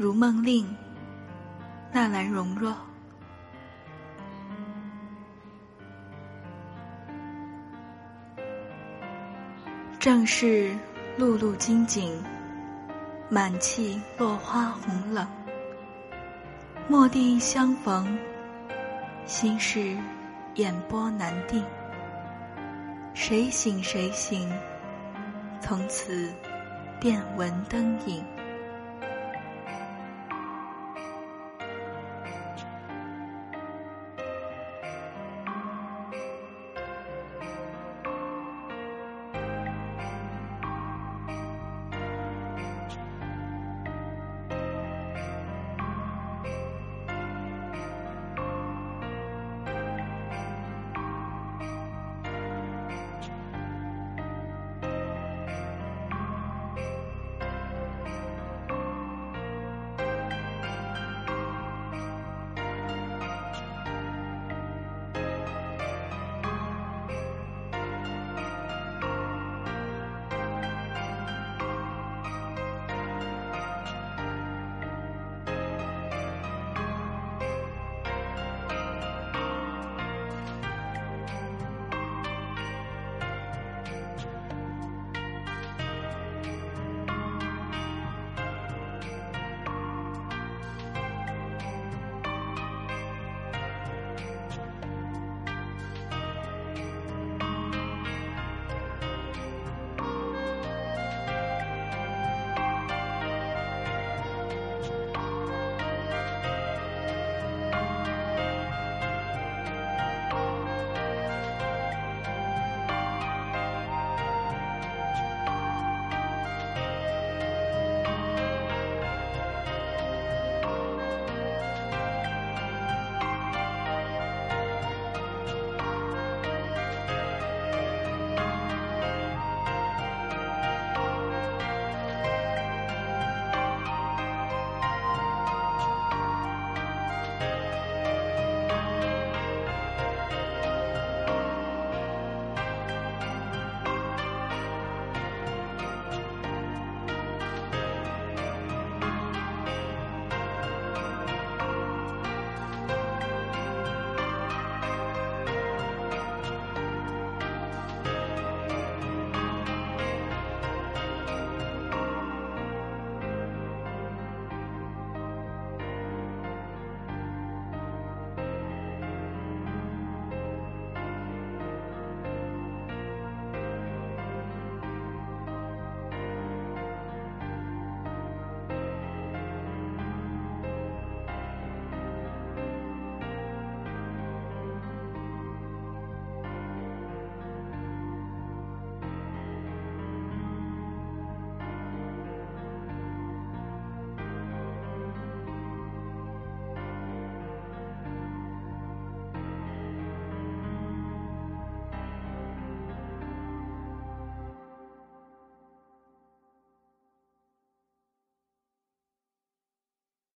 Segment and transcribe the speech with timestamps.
[0.00, 0.64] 如梦令，
[1.92, 2.72] 纳兰容若。
[9.98, 10.72] 正是
[11.16, 12.22] 露露金井，
[13.28, 15.26] 满气落花红冷。
[16.88, 18.16] 蓦地相逢，
[19.26, 19.98] 心事
[20.54, 21.64] 眼波难定。
[23.14, 24.48] 谁醒谁醒，
[25.60, 26.32] 从此
[27.00, 28.24] 便闻灯影。